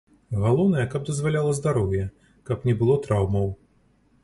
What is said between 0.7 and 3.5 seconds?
каб дазваляла здароўе, каб не было траўмаў.